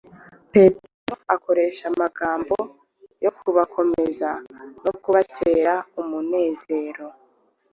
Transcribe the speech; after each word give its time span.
petero 0.51 1.13
akoresheje 1.35 1.85
amagambo 1.93 2.55
yo 3.23 3.31
kubakomeza 3.39 4.29
no 4.83 4.91
kubatera 5.01 5.73
umunezero 6.01 7.05